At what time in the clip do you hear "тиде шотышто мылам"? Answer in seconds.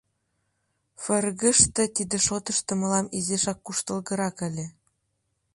1.95-3.07